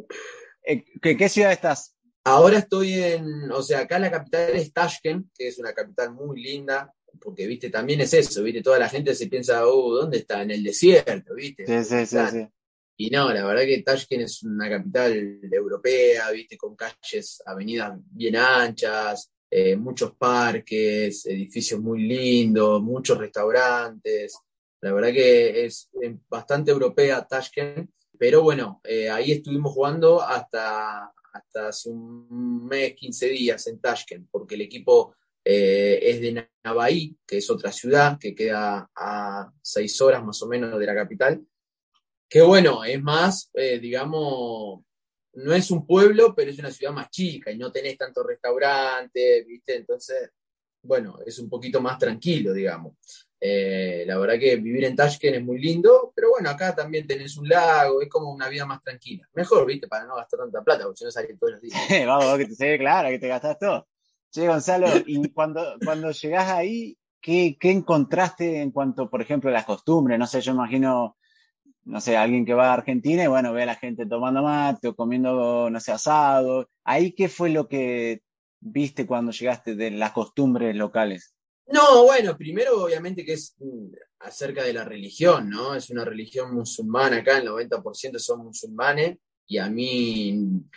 [0.62, 1.94] ¿En qué ciudad estás?
[2.24, 6.42] Ahora estoy en, o sea, acá la capital es Tashkent, que es una capital muy
[6.42, 10.42] linda, porque, viste, también es eso, viste, toda la gente se piensa, oh, ¿dónde está?
[10.42, 11.66] En el desierto, viste.
[11.66, 12.46] Sí, sí, sí, sí.
[13.00, 18.36] Y no, la verdad que Tashkent es una capital europea, viste, con calles, avenidas bien
[18.36, 24.36] anchas, eh, muchos parques, edificios muy lindos, muchos restaurantes.
[24.80, 25.90] La verdad que es
[26.28, 33.28] bastante europea Tashkent, pero bueno, eh, ahí estuvimos jugando hasta, hasta hace un mes, 15
[33.28, 35.14] días en Tashkent, porque el equipo
[35.44, 40.48] eh, es de Navaí, que es otra ciudad que queda a seis horas más o
[40.48, 41.44] menos de la capital
[42.28, 44.82] que bueno, es más, eh, digamos,
[45.34, 49.46] no es un pueblo, pero es una ciudad más chica y no tenés tantos restaurantes,
[49.46, 49.76] ¿viste?
[49.76, 50.30] Entonces,
[50.82, 53.27] bueno, es un poquito más tranquilo, digamos.
[53.40, 57.36] Eh, la verdad que vivir en Tashkent es muy lindo, pero bueno, acá también tenés
[57.36, 59.28] un lago, es como una vida más tranquila.
[59.34, 59.86] Mejor, ¿viste?
[59.86, 61.76] Para no gastar tanta plata, porque si no sales todos los días.
[62.06, 63.86] Vamos, que te se ve claro, que te gastás todo.
[64.30, 69.52] Sí, Gonzalo, y cuando, cuando llegás ahí, ¿qué, ¿qué encontraste en cuanto, por ejemplo, a
[69.52, 70.18] las costumbres?
[70.18, 71.16] No sé, yo imagino
[71.88, 74.88] no sé, alguien que va a Argentina y bueno, ve a la gente tomando mate
[74.88, 76.68] o comiendo, no sé, asado.
[76.84, 78.20] ¿Ahí qué fue lo que
[78.60, 81.34] viste cuando llegaste de las costumbres locales?
[81.70, 85.74] No, bueno, primero obviamente que es mm, acerca de la religión, ¿no?
[85.74, 90.30] Es una religión musulmana acá, el 90% son musulmanes y a mí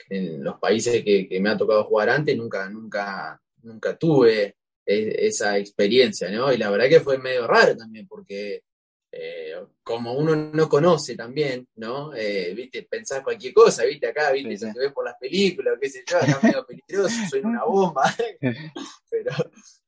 [0.09, 5.27] en los países que, que, me ha tocado jugar antes nunca, nunca, nunca tuve e,
[5.27, 6.51] esa experiencia, ¿no?
[6.53, 8.63] Y la verdad que fue medio raro también porque
[9.11, 12.13] eh, como uno no conoce también, ¿no?
[12.15, 14.73] Eh, viste, pensás cualquier cosa, viste, acá, viste, sí, sí.
[14.73, 18.03] te ves por las películas, qué sé yo, acá medio peligroso, soy una bomba,
[19.09, 19.31] pero,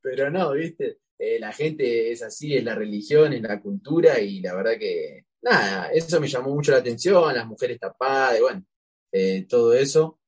[0.01, 4.41] pero no, viste, eh, la gente es así, es la religión, es la cultura, y
[4.41, 8.65] la verdad que, nada, eso me llamó mucho la atención, las mujeres tapadas, bueno,
[9.12, 10.19] eh, todo eso,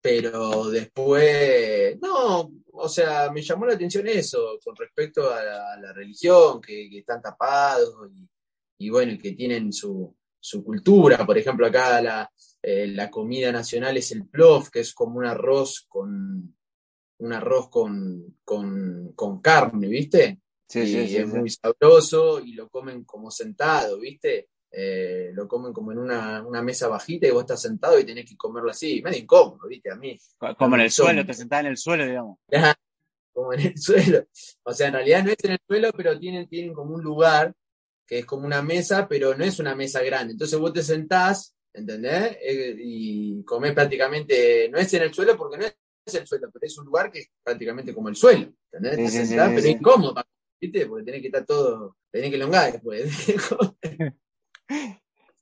[0.00, 5.80] pero después, no, o sea, me llamó la atención eso con respecto a la, a
[5.80, 8.28] la religión, que, que, están tapados y,
[8.86, 11.26] y, bueno, que tienen su, su cultura.
[11.26, 12.30] Por ejemplo, acá la,
[12.62, 16.54] eh, la, comida nacional es el plof, que es como un arroz con
[17.20, 20.40] un arroz con, con, con carne, ¿viste?
[20.68, 24.50] Sí, y sí, sí, es muy sabroso y lo comen como sentado, ¿viste?
[24.70, 28.28] Eh, lo comen como en una, una, mesa bajita y vos estás sentado y tenés
[28.28, 29.90] que comerlo así, medio incómodo, ¿viste?
[29.90, 30.18] A mí.
[30.58, 32.38] Como en el suelo, te sentás en el suelo, digamos.
[33.32, 34.26] como en el suelo.
[34.64, 37.54] O sea, en realidad no es en el suelo, pero tienen, tienen como un lugar
[38.06, 40.32] que es como una mesa, pero no es una mesa grande.
[40.32, 42.36] Entonces vos te sentás, ¿entendés?
[42.42, 46.66] Eh, y comés prácticamente, no es en el suelo porque no es el suelo, pero
[46.66, 48.96] es un lugar que es prácticamente como el suelo, ¿entendés?
[48.96, 50.14] Sí, te sí, sentás, sí, pero incómodo,
[50.60, 50.86] ¿viste?
[50.86, 53.10] Porque tenés que estar todo, tenés que elongar después.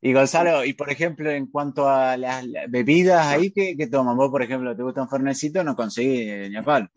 [0.00, 4.16] Y Gonzalo, y por ejemplo, en cuanto a las, las bebidas ahí, ¿qué, ¿qué, toman?
[4.16, 5.64] ¿Vos, por ejemplo, te gusta un fernecito?
[5.64, 6.88] No conseguís ni a palo.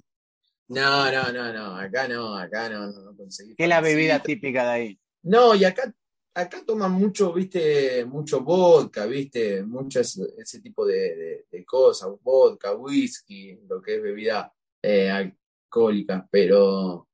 [0.67, 3.55] No, no, no, no, acá no, acá no, no, no conseguí.
[3.55, 4.99] ¿Qué es la bebida típica de ahí?
[5.23, 5.91] No, y acá,
[6.35, 12.09] acá toman mucho, viste, mucho vodka, viste, mucho ese, ese tipo de, de, de, cosas,
[12.21, 17.07] vodka, whisky, lo que es bebida eh, alcohólica, pero,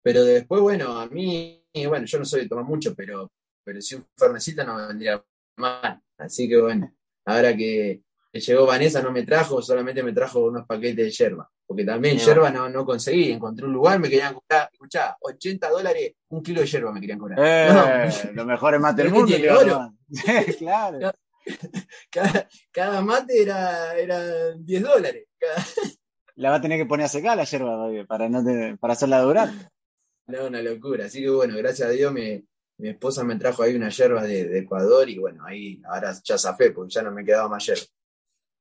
[0.00, 3.32] pero después, bueno, a mí, bueno, yo no soy de tomar mucho, pero,
[3.64, 5.22] pero si un fernecito no vendría
[5.56, 6.92] mal, así que bueno,
[7.24, 11.84] ahora que, llegó Vanessa no me trajo, solamente me trajo unos paquetes de yerba porque
[11.84, 12.24] también no.
[12.24, 16.62] yerba no, no conseguí, encontré un lugar, me querían cobrar, escuchá, 80 dólares, un kilo
[16.62, 17.38] de yerba me querían cobrar.
[17.40, 18.32] Eh, no.
[18.32, 19.28] Lo mejor es mate del mundo.
[19.28, 19.94] Tiene oro.
[20.58, 21.12] claro.
[22.10, 25.28] Cada, cada, mate era, era 10 dólares.
[25.38, 25.64] Cada...
[26.34, 29.20] La va a tener que poner a secar la yerba para, no te, para hacerla
[29.20, 29.50] durar.
[30.26, 31.04] No, una locura.
[31.06, 32.46] Así que bueno, gracias a Dios me,
[32.80, 36.38] mi esposa me trajo ahí una yerba de, de Ecuador y bueno, ahí ahora ya
[36.38, 37.82] zafé porque ya no me quedaba más yerba.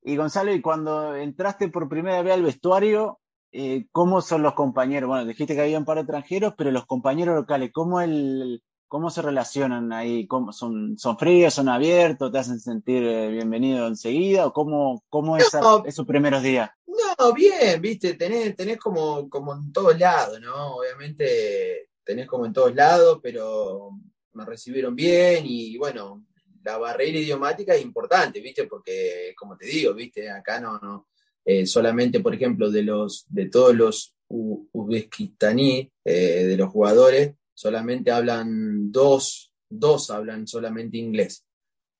[0.01, 3.19] Y Gonzalo, y cuando entraste por primera vez al vestuario,
[3.51, 5.08] eh, ¿cómo son los compañeros?
[5.08, 9.10] Bueno, dijiste que había un par de extranjeros, pero los compañeros locales, ¿cómo, el, cómo
[9.10, 10.25] se relacionan ahí?
[10.27, 14.45] ¿Cómo, son, ¿Son fríos, son abiertos, te hacen sentir eh, bienvenido enseguida?
[14.45, 15.51] ¿O cómo, cómo es
[15.86, 16.69] esos primeros días?
[16.88, 20.77] No, bien, viste, tenés, tenés como, como en todos lados, ¿no?
[20.77, 23.91] Obviamente tenés como en todos lados, pero
[24.34, 26.26] me recibieron bien y bueno,
[26.63, 28.65] la barrera idiomática es importante, ¿viste?
[28.65, 30.28] Porque, como te digo, ¿viste?
[30.28, 31.08] Acá no, no
[31.45, 38.10] eh, solamente, por ejemplo, de los de todos los uzbekistaní, eh, de los jugadores, solamente
[38.10, 41.45] hablan dos, dos hablan solamente inglés,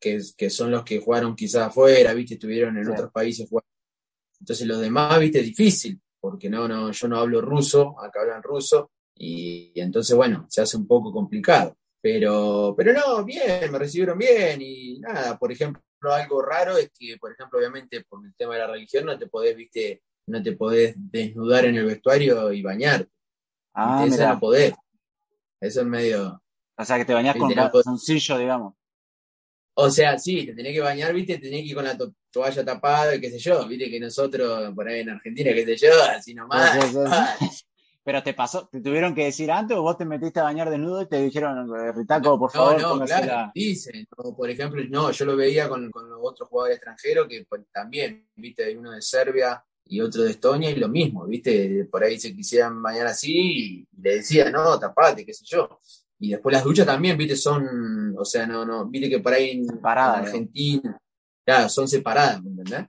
[0.02, 2.34] que, que son los que jugaron quizás afuera, ¿viste?
[2.34, 3.70] Estuvieron en otros países jugando.
[4.40, 5.42] Entonces, los demás, ¿viste?
[5.42, 8.90] Es difícil, porque no, no, yo no hablo ruso, acá hablan ruso,
[9.22, 11.76] y entonces, bueno, se hace un poco complicado.
[12.02, 17.18] Pero, pero no, bien, me recibieron bien y nada, por ejemplo, algo raro es que,
[17.18, 20.54] por ejemplo, obviamente por el tema de la religión no te podés, viste, no te
[20.54, 23.12] podés desnudar en el vestuario y bañarte.
[23.74, 24.74] Ah, Eso no podés.
[25.60, 26.42] Eso es medio...
[26.78, 28.74] O sea, que te bañás con calzoncillo, digamos.
[29.74, 31.98] O sea, sí, te tenés que bañar, viste, tenés que ir con la
[32.32, 35.92] toalla tapada, qué sé yo, viste que nosotros por ahí en Argentina, qué sé yo,
[36.04, 36.80] así nomás.
[38.10, 41.04] Pero te pasó, te tuvieron que decir antes o vos te metiste a bañar desnudo
[41.04, 42.82] y te dijeron, eh, Ritaco, por favor.
[42.82, 44.08] No, no, claro, dicen.
[44.36, 48.28] por ejemplo, no, yo lo veía con, con los otros jugadores extranjeros que pues, también,
[48.36, 52.20] viste, hay uno de Serbia y otro de Estonia y lo mismo, viste, por ahí
[52.20, 55.80] se quisieran bañar así y le decía, no, tapate, qué sé yo.
[56.18, 59.52] Y después las duchas también, viste, son, o sea, no, no, viste que por ahí
[59.52, 61.00] en, Argentina,
[61.46, 62.88] claro, son separadas, ¿me entendés?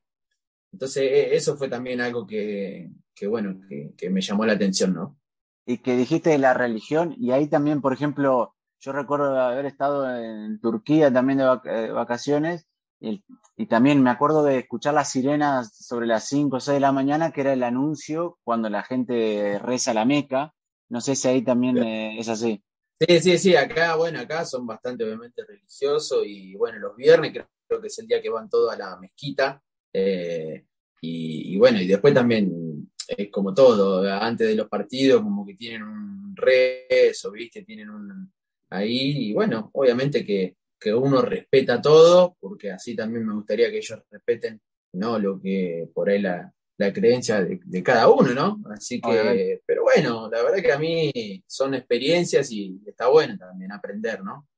[0.73, 2.89] Entonces, e, eso fue también algo que,
[3.21, 5.19] que bueno, que, me llamó la atención, ¿no?
[5.67, 10.11] Y que dijiste de la religión, y ahí también, por ejemplo, yo recuerdo haber estado
[10.17, 12.67] en Turquía también de eh, vacaciones,
[12.99, 13.23] y,
[13.69, 17.31] también me acuerdo de escuchar las sirenas sobre las 5 o 6 de la mañana,
[17.31, 20.55] que era el anuncio cuando la gente reza la Meca.
[20.89, 22.65] No sé si ahí también eh, es así.
[22.99, 27.81] Sí, sí, sí, acá, bueno, acá son bastante obviamente religiosos y bueno, los viernes creo,
[27.81, 29.63] que es el día que van todos a la mezquita.
[29.93, 30.65] Eh,
[31.03, 32.70] y, bueno, y después también
[33.16, 37.62] es como todo, antes de los partidos como que tienen un rezo, ¿viste?
[37.62, 38.33] Tienen un
[38.70, 40.57] ahí, y bueno, obviamente que,
[40.94, 44.62] uno respeta todo, porque así también me gustaría que ellos respeten,
[44.94, 45.18] ¿no?
[45.18, 46.51] Lo que por ahí la,
[46.94, 48.62] creencia de, cada uno, ¿no?
[48.73, 51.12] Así que, pero bueno, la verdad que a mí
[51.46, 54.49] son experiencias y está bueno también aprender, ¿no?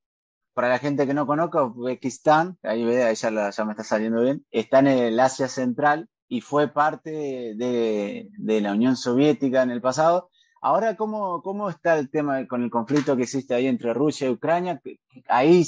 [0.54, 4.46] Para la gente que no conozca, Uzbekistán, ahí ve, ya, ya me está saliendo bien,
[4.52, 10.30] está en el Asia Central, y fue parte de, la Unión Soviética en el pasado.
[10.62, 14.30] Ahora, ¿cómo, ¿cómo está el tema con el conflicto que existe ahí entre Rusia y
[14.30, 14.80] Ucrania?
[15.28, 15.62] Ahí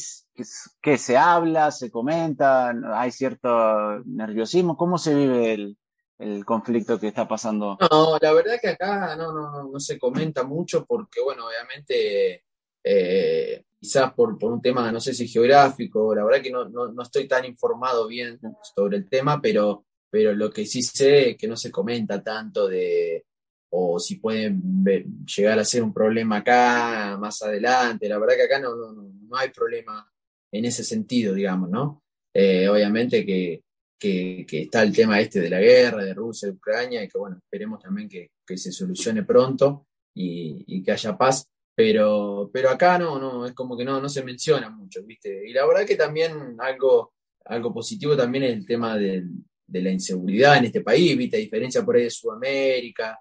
[0.80, 4.74] que se habla, se comenta, hay cierto nerviosismo.
[4.74, 5.76] ¿Cómo se vive
[6.18, 7.76] el, conflicto que está pasando?
[7.90, 12.42] No, la verdad que acá no, no, no se comenta mucho porque, bueno, obviamente,
[12.82, 16.90] eh, quizás por, por, un tema, no sé si geográfico, la verdad que no, no,
[16.90, 18.40] no estoy tan informado bien
[18.74, 22.68] sobre el tema, pero pero lo que sí sé es que no se comenta tanto
[22.68, 23.26] de,
[23.70, 24.84] o si pueden
[25.26, 28.08] llegar a ser un problema acá, más adelante.
[28.08, 30.08] La verdad que acá no, no, no hay problema
[30.52, 32.04] en ese sentido, digamos, ¿no?
[32.32, 33.64] Eh, obviamente que,
[33.98, 37.38] que, está el tema este de la guerra, de Rusia, de Ucrania, y que bueno,
[37.38, 41.44] esperemos también que, que se solucione pronto y, y, que haya paz.
[41.74, 45.42] Pero, pero acá no, no, es como que no, no se menciona mucho, ¿viste?
[45.44, 47.14] Y la verdad que también algo,
[47.46, 49.28] algo positivo también es el tema del,
[49.66, 53.18] de la inseguridad en este país, viste, a diferencia por ahí de Sudamérica,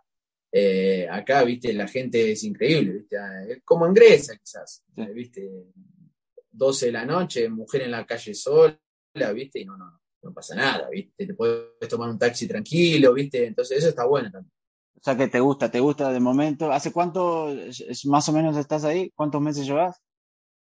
[0.51, 5.49] eh, acá, viste, la gente es increíble, viste, ah, como en Grecia quizás, viste,
[6.51, 8.77] 12 de la noche, mujer en la calle sola,
[9.33, 13.47] viste, y no, no, no pasa nada, viste, te puedes tomar un taxi tranquilo, viste,
[13.47, 14.51] entonces eso está bueno también.
[14.95, 16.71] O sea que te gusta, te gusta de momento.
[16.71, 17.53] ¿Hace cuánto
[18.05, 19.11] más o menos estás ahí?
[19.13, 20.01] ¿Cuántos meses llevas?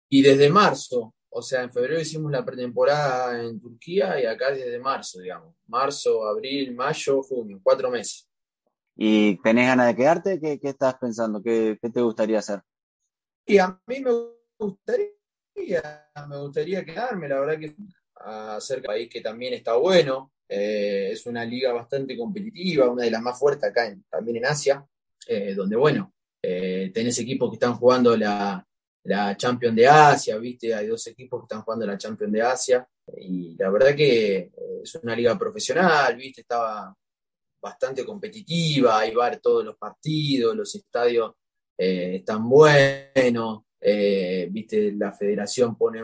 [0.10, 4.78] Y desde marzo, o sea, en febrero hicimos la pretemporada en Turquía y acá desde
[4.80, 5.56] marzo, digamos.
[5.68, 8.30] Marzo, abril, mayo, junio, cuatro meses.
[8.98, 10.40] ¿Y tenés ganas de quedarte?
[10.42, 11.42] ¿Qué, estás pensando?
[11.42, 12.62] ¿Qué, te gustaría hacer?
[13.46, 14.12] Y a mí me
[14.60, 15.08] gustaría,
[16.28, 17.76] me gustaría quedarme, la verdad que
[18.16, 20.34] hacer un país que también está bueno.
[20.50, 24.86] Eh, es una liga bastante competitiva, una de las más fuertes acá también en Asia,
[25.26, 28.68] eh, donde, bueno, eh, tenés equipos que están jugando la,
[29.04, 30.74] la Champions de Asia, ¿viste?
[30.74, 32.88] Hay dos equipos que están jugando la Champions de Asia
[33.18, 34.52] y la verdad que eh,
[34.84, 36.42] es una liga profesional, ¿viste?
[36.42, 36.96] Estaba
[37.62, 41.34] bastante competitiva, hay ver todos los partidos, los estadios
[41.78, 44.92] eh, están buenos, eh, ¿viste?
[44.94, 46.02] La federación pone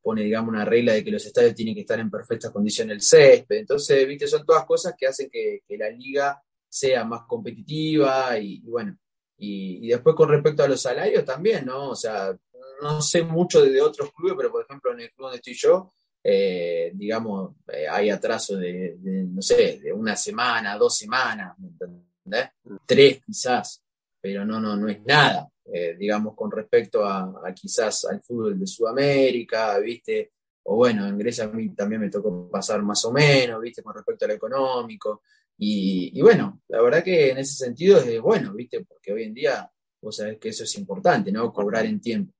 [0.00, 3.02] pone, digamos, una regla de que los estadios tienen que estar en perfectas condiciones el
[3.02, 3.58] césped.
[3.58, 8.96] Entonces, viste, son todas cosas que hacen que, la liga sea más competitiva y, bueno,
[9.38, 11.90] y, después con respecto a los salarios también, ¿no?
[11.90, 12.36] O sea,
[12.82, 15.92] no sé mucho de, otros clubes, pero por ejemplo en el club donde estoy yo,
[16.22, 22.50] eh, digamos, eh, hay atraso de, no sé, de una semana, dos semanas, ¿entendés?
[22.84, 23.82] Tres quizás,
[24.20, 25.48] pero no, no, no es nada.
[25.70, 30.32] Eh, digamos, con respecto a, quizás al fútbol de Sudamérica, ¿viste?
[30.64, 33.82] O bueno, en Grecia a mí también me tocó pasar más o menos, ¿viste?
[33.82, 35.22] Con respecto al económico.
[35.60, 38.84] Y, bueno, la verdad que en ese sentido es bueno, ¿viste?
[38.84, 39.68] Porque hoy en día
[40.00, 41.52] vos sabés que eso es importante, ¿no?
[41.52, 42.32] Cobrar en tiempo.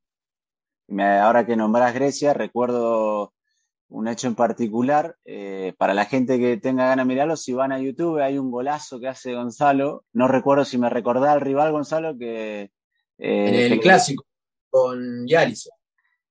[0.96, 3.34] Ahora que nombrás Grecia, recuerdo
[3.88, 5.16] un hecho en particular.
[5.24, 8.50] Eh, para la gente que tenga ganas de mirarlo, si van a YouTube, hay un
[8.50, 10.04] golazo que hace Gonzalo.
[10.12, 12.70] No recuerdo si me recordaba el rival Gonzalo que
[13.18, 14.24] en el eh, clásico
[14.70, 15.68] con Yaris.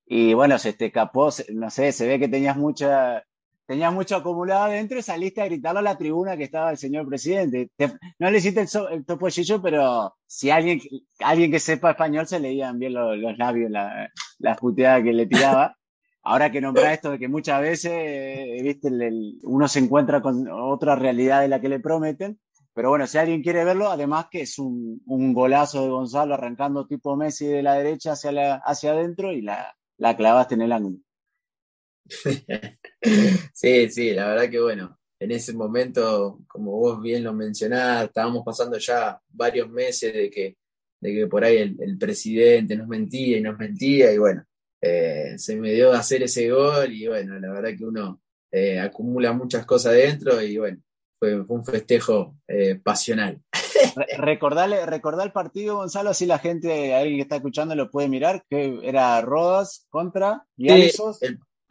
[0.06, 3.23] Y bueno, se te escapó, no sé, se ve que tenías mucha,
[3.67, 7.08] tenías mucho acumulado adentro y saliste a gritarlo a la tribuna que estaba el señor
[7.08, 7.69] presidente.
[8.17, 10.80] no le hiciste el, topollillo, pero si alguien,
[11.19, 15.75] alguien que sepa español se leían bien los, labios, la, las puteadas que le tiraba.
[16.23, 18.89] Ahora que nombra esto de que muchas veces, eh, viste,
[19.43, 22.39] uno se encuentra con otra realidad de la que le prometen,
[22.73, 25.01] pero bueno, si alguien quiere verlo, además que es un,
[25.34, 30.15] golazo de Gonzalo arrancando tipo Messi de la derecha hacia, hacia adentro y la, la
[30.15, 30.97] clavaste en el ángulo.
[33.54, 38.43] Sí, sí, la verdad que bueno, en ese momento, como vos bien lo mencionás, estábamos
[38.46, 40.58] pasando ya varios meses de que,
[41.00, 44.43] de que por ahí el, presidente nos mentía y nos mentía y bueno,
[44.82, 48.80] eh, se me dio a hacer ese gol y bueno, la verdad que uno eh,
[48.80, 50.80] acumula muchas cosas dentro y bueno,
[51.17, 53.41] fue, un festejo eh, pasional.
[54.17, 58.43] Recordarle, recordar el partido, Gonzalo, así la gente, alguien que está escuchando lo puede mirar,
[58.50, 61.13] que era Rodas contra el partido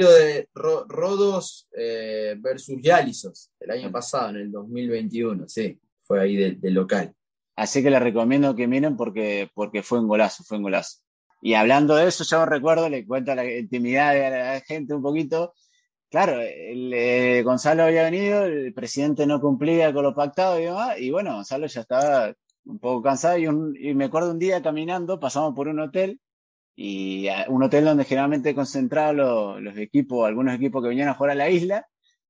[0.04, 6.74] de Rodos eh, versus Yalisos, el año pasado, en el 2021, sí, fue ahí del
[6.74, 7.14] local.
[7.56, 10.98] Así que les recomiendo que miren porque, porque fue un golazo, fue un golazo.
[11.40, 15.54] Y hablando de eso, yo recuerdo, le cuento la intimidad de la gente un poquito,
[16.08, 20.98] Claro, el, eh, Gonzalo había venido, el presidente no cumplía con lo pactado y demás,
[20.98, 22.32] y bueno, Gonzalo ya estaba
[22.64, 26.20] un poco cansado y, me acuerdo un día caminando, pasamos por un hotel,
[26.76, 31.34] y un hotel donde generalmente concentraban los, equipos, algunos equipos que venían a jugar a
[31.34, 31.86] la isla,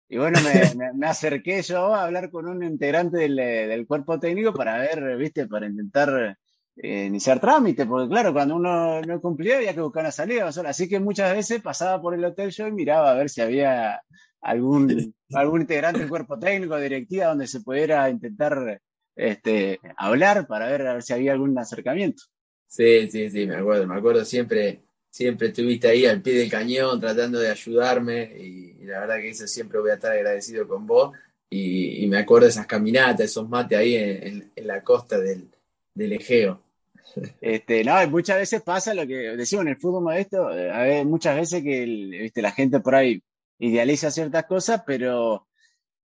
[0.09, 0.39] y bueno,
[0.95, 5.49] me, acerqué yo a hablar con un integrante del, del, cuerpo técnico para ver, viste,
[5.49, 6.39] para intentar
[6.79, 10.47] eh, iniciar trámite, porque claro, cuando uno no cumplía había que buscar una salida.
[10.67, 14.03] Así que muchas veces pasaba por el hotel yo y miraba a ver si había
[14.43, 18.81] algún, algún integrante del cuerpo técnico, directiva, donde se pudiera intentar
[19.15, 22.25] este, hablar para ver, a ver si había algún acercamiento.
[22.77, 27.01] Sí, sí, sí, me acuerdo, me acuerdo siempre, siempre estuviste ahí al pie del cañón
[27.01, 31.17] tratando de ayudarme y, la verdad que eso siempre voy a estar agradecido con vos
[31.49, 35.49] y, me acuerdo esas caminatas, esos mates ahí en, la costa del,
[35.95, 36.63] del Egeo.
[37.41, 41.63] Este, no, muchas veces pasa lo que decimos en el fútbol modesto, eh, muchas veces
[41.63, 43.23] que la gente por ahí
[43.59, 45.47] idealiza ciertas cosas, pero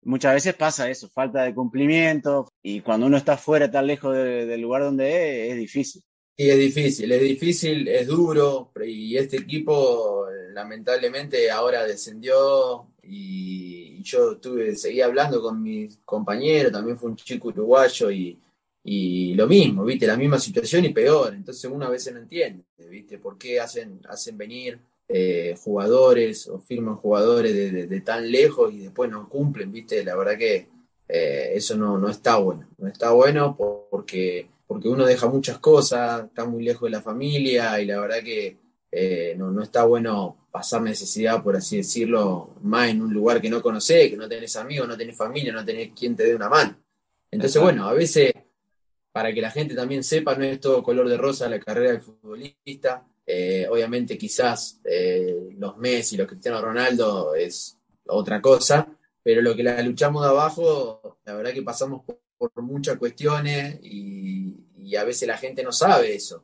[0.03, 4.61] muchas veces pasa eso, falta de cumplimiento, y cuando uno está fuera, tan lejos del
[4.61, 6.03] lugar donde es, es difícil.
[6.37, 14.37] Y es difícil, es difícil, es duro, y este equipo lamentablemente ahora descendió y yo
[14.37, 18.39] tuve, seguí hablando con mis compañeros, también fue un chico uruguayo y
[18.83, 20.07] y lo mismo, ¿viste?
[20.07, 21.33] La misma situación y peor.
[21.33, 23.17] Entonces uno a veces no entiende, ¿viste?
[23.19, 29.09] ¿Por qué hacen, hacen venir eh, jugadores o firman jugadores de, tan lejos y después
[29.11, 30.03] no cumplen, ¿viste?
[30.03, 30.67] La verdad que
[31.07, 32.67] eh, eso no, no está bueno.
[32.77, 33.55] No está bueno
[33.89, 38.23] porque, porque uno deja muchas cosas, está muy lejos de la familia y la verdad
[38.23, 38.57] que
[38.89, 43.49] eh, no, no está bueno pasar necesidad, por así decirlo, más en un lugar que
[43.49, 46.47] no conocés, que no tenés amigos, no tenés familia, no tenés quien te dé una
[46.47, 46.77] mano.
[47.29, 48.33] Entonces, bueno, a veces
[49.11, 52.01] para que la gente también sepa, no es todo color de rosa la carrera del
[52.01, 53.05] futbolista.
[53.27, 57.77] Eh, obviamente quizás eh, los Messi, los Cristiano Ronaldo es
[58.07, 58.87] otra cosa,
[59.21, 62.21] pero lo que la luchamos de abajo, la verdad que pasamos por,
[62.63, 64.55] muchas cuestiones y,
[64.95, 66.43] a veces la gente no sabe eso.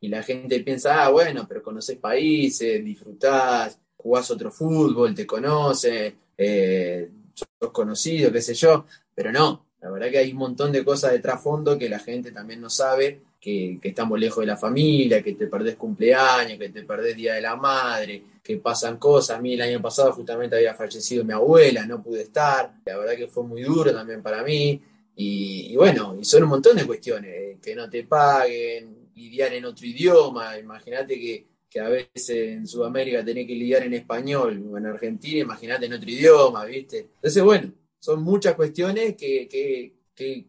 [0.00, 6.14] Y la gente piensa, ah, bueno, pero conoces países, disfrutás, jugás otro fútbol, te conoces,
[6.36, 10.84] eh, sos conocido, qué sé yo, pero no, la verdad que hay un montón de
[10.84, 15.22] cosas de trasfondo que la gente también no sabe, que, estamos lejos de la familia,
[15.22, 19.38] que te perdés cumpleaños, que te perdés Día de la Madre, que pasan cosas.
[19.38, 22.72] A mí el año pasado justamente había fallecido mi abuela, no pude estar.
[22.86, 24.80] La verdad que fue muy duro también para mí.
[25.20, 29.84] Y, bueno, y son un montón de cuestiones, que no te paguen, lidiar en otro
[29.84, 30.56] idioma.
[30.58, 35.40] Imagínate que que a veces en Sudamérica tenés que lidiar en español o en Argentina,
[35.40, 37.10] imagínate en otro idioma, ¿viste?
[37.16, 39.94] Entonces, bueno, son muchas cuestiones que, que,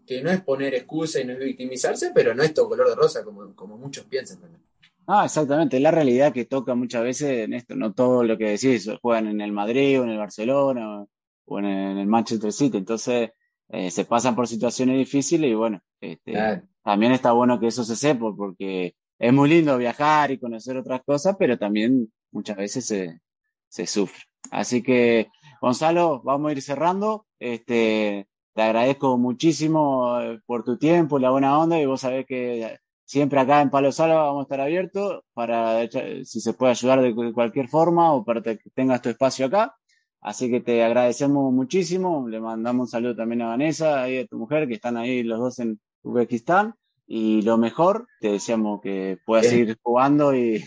[0.06, 2.96] que, no es poner excusa y no es victimizarse, pero no es todo color de
[2.96, 4.62] rosa como, como muchos piensan también.
[5.08, 8.90] Ah, exactamente, la realidad que toca muchas veces en esto, no todo lo que decís,
[9.02, 11.06] juegan en el Madrid o en el Barcelona
[11.46, 13.32] o en el Manchester City, entonces
[13.70, 17.96] eh, se pasan por situaciones difíciles y bueno, este, también está bueno que eso se
[17.96, 23.20] sepa porque es muy lindo viajar y conocer otras cosas, pero también muchas veces se,
[23.68, 24.24] se sufre.
[24.52, 25.30] Así que,
[25.62, 27.26] Gonzalo, vamos a ir cerrando.
[27.40, 32.80] Este, te agradezco muchísimo eh, por tu tiempo, la buena onda, y vos sabés que
[33.06, 35.88] siempre acá en Palo Salva vamos a estar abiertos para
[36.24, 39.76] si se puede ayudar de cualquier forma o para que tengas tu espacio acá.
[40.22, 42.28] Así que te agradecemos muchísimo.
[42.28, 45.40] Le mandamos un saludo también a Vanessa y a tu mujer, que están ahí los
[45.40, 46.76] dos en Uzbekistán
[47.12, 50.64] y lo mejor, te deseamos que puedas seguir jugando y,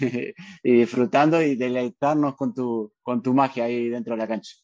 [0.64, 4.56] disfrutando y deleitarnos con tu, con tu magia ahí dentro de la cancha.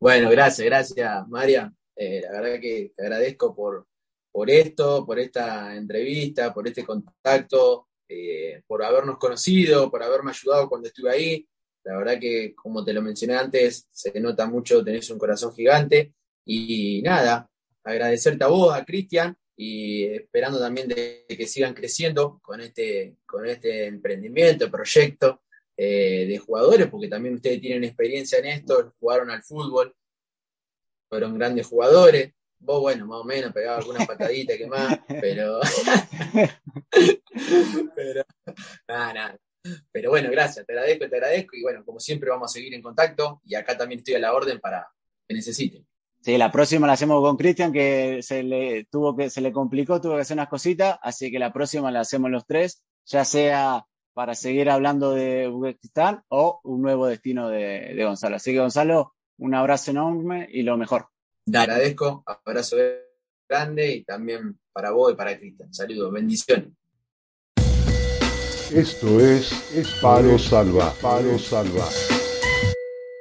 [0.00, 1.72] Bueno, gracias, gracias, María.
[1.94, 3.86] Eh, la verdad que te agradezco por,
[4.32, 10.68] por esto, por esta entrevista, por este contacto, eh, por habernos conocido, por haberme ayudado
[10.68, 11.48] cuando estuve ahí.
[11.88, 16.12] La verdad que, como te lo mencioné antes, se nota mucho, tenés un corazón gigante.
[16.44, 17.48] Y nada,
[17.82, 23.46] agradecerte a vos, a Cristian, y esperando también de que sigan creciendo con este, con
[23.46, 25.40] este emprendimiento, proyecto
[25.78, 29.96] eh, de jugadores, porque también ustedes tienen experiencia en esto, jugaron al fútbol,
[31.08, 32.34] fueron grandes jugadores.
[32.58, 35.60] Vos, bueno, más o menos pegaba alguna patadita que más, pero.
[37.96, 38.24] pero.
[38.86, 39.38] Nada, nada.
[39.92, 41.56] Pero bueno, gracias, te agradezco, te agradezco.
[41.56, 43.40] Y bueno, como siempre, vamos a seguir en contacto.
[43.44, 44.86] Y acá también estoy a la orden para
[45.26, 45.86] que necesiten.
[46.20, 50.00] Sí, la próxima la hacemos con Cristian, que se le tuvo que, se le complicó,
[50.00, 53.84] tuvo que hacer unas cositas, así que la próxima la hacemos los tres, ya sea
[54.14, 58.36] para seguir hablando de Uzbekistán o un nuevo destino de, Gonzalo.
[58.36, 61.06] Así que Gonzalo, un abrazo enorme y lo mejor.
[61.44, 62.76] Te agradezco, abrazo
[63.48, 65.72] grande y también para vos y para Cristian.
[65.72, 66.72] Saludos, bendiciones.
[68.74, 70.92] Esto es, es Palo Salva,
[71.38, 71.86] Salva.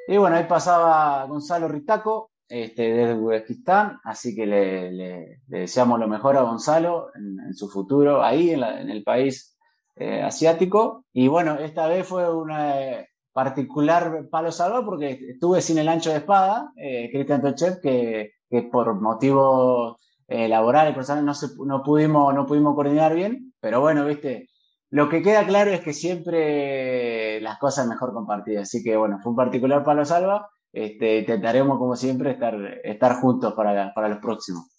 [0.06, 6.36] Y bueno, ahí pasaba Gonzalo Ritaco, este, desde Uzbekistán, así que le, deseamos lo mejor
[6.36, 9.58] a Gonzalo en, su futuro ahí en, el país
[9.96, 11.06] eh, asiático.
[11.14, 16.10] Y bueno, esta vez fue una eh, particular palo salvo porque estuve sin el ancho
[16.10, 18.34] de espada, eh, Cristian Tochev, que,
[18.70, 19.96] por motivos
[20.28, 21.34] laborales, no, no,
[21.66, 24.50] no pudimos coordinar bien, pero bueno, viste.
[24.90, 28.64] Lo que queda claro es que siempre las cosas mejor compartidas.
[28.64, 33.54] Así que bueno, fue un particular palo salva este, intentaremos, como siempre, estar, estar juntos
[33.54, 34.70] para, para los próximos.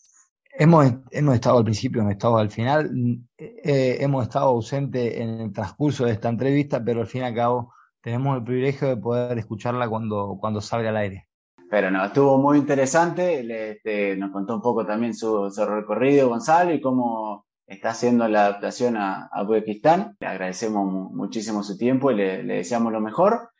[0.52, 2.90] Hemos, hemos estado al principio, hemos estado al final,
[3.36, 7.34] eh, hemos estado ausentes en el transcurso de esta entrevista, pero al fin y al
[7.34, 11.28] cabo tenemos el privilegio de poder escucharla cuando, cuando salga al aire.
[11.70, 16.80] Pero no, estuvo muy interesante, este, nos contó un poco también su, recorrido Gonzalo y
[16.80, 20.16] cómo está haciendo la adaptación a, a Uzbekistán.
[20.20, 23.50] Le agradecemos muchísimo su tiempo y le, deseamos lo mejor.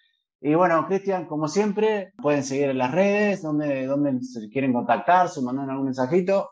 [0.41, 5.29] Y bueno, Cristian, como siempre, pueden seguir en las redes, donde, donde se quieren contactar,
[5.29, 6.51] se mandan algún mensajito.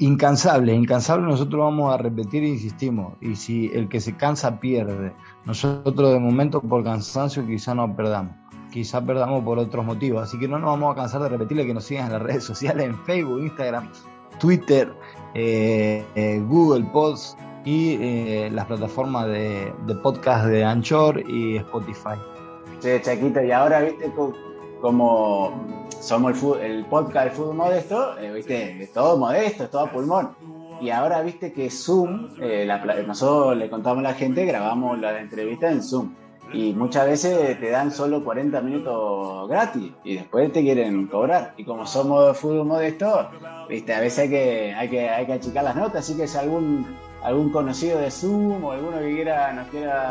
[0.00, 3.14] Incansable, incansable, nosotros vamos a repetir e insistimos.
[3.20, 5.12] Y si el que se cansa pierde,
[5.44, 8.34] nosotros de momento por cansancio quizá no perdamos,
[8.70, 10.22] quizá perdamos por otros motivos.
[10.22, 12.44] Así que no nos vamos a cansar de repetirle que nos sigan en las redes
[12.44, 13.90] sociales, en Facebook, Instagram,
[14.38, 14.92] Twitter,
[16.48, 17.36] Google Pods
[17.68, 19.72] y eh, las plataformas de,
[20.02, 22.16] podcast de Anchor y Spotify.
[22.80, 24.10] Sí, Chaquito, y ahora, viste,
[24.80, 25.52] como
[26.00, 30.30] somos el, podcast del fútbol modesto, eh, viste, es todo modesto, es todo pulmón.
[30.80, 32.66] Y ahora, viste que Zoom, eh,
[33.06, 36.14] nosotros le contamos a la gente, grabamos la entrevista en Zoom.
[36.52, 41.54] Y muchas veces te dan solo 40 minutos gratis y después te quieren cobrar.
[41.56, 43.28] Y como somos de fútbol modesto,
[43.68, 46.04] viste, a veces hay que, hay que, hay que achicar las notas.
[46.04, 46.86] Así que si algún,
[47.22, 50.08] algún conocido de Zoom o alguno que quiera, nos quiera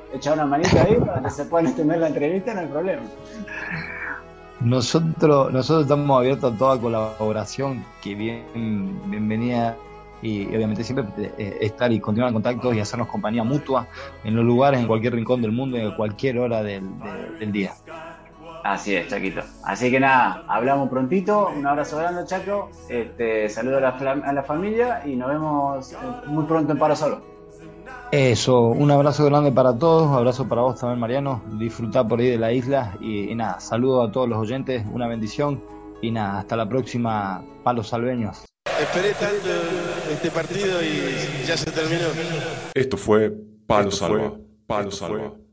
[0.14, 3.02] echar una manita ahí para que se puedan extender la entrevista, no hay problema.
[4.60, 9.76] Nosotros, nosotros estamos abiertos a toda colaboración, que bien, bienvenida
[10.22, 13.86] y obviamente siempre eh, estar y continuar en contacto y hacernos compañía mutua
[14.24, 16.82] en los lugares, en cualquier rincón del mundo y a cualquier hora del,
[17.52, 17.72] día.
[18.62, 19.40] Así es, Chaquito.
[19.64, 21.50] Así que nada, hablamos prontito.
[21.56, 22.70] Un abrazo grande, Chaco.
[22.88, 25.96] Este, saludo a la, a la familia y nos vemos eh,
[26.26, 27.30] muy pronto en Paro Solo.
[28.12, 31.42] Eso, un abrazo grande para todos, un abrazo para vos también, Mariano.
[31.58, 35.62] Disfrutá por ahí de la isla y, nada, saludo a todos los oyentes, una bendición
[36.02, 38.49] y nada, hasta la próxima, Palos Salveños.
[38.80, 39.48] Esperé tanto
[40.10, 42.06] este partido y ya se terminó.
[42.74, 43.30] Esto fue
[43.66, 45.34] Palo Salva, Palo Salva.